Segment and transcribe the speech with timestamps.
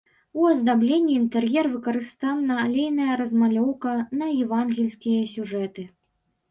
[0.43, 3.91] У аздабленні інтэр'ера выкарыстана алейная размалёўка
[4.23, 5.89] на евангельскія сюжэты.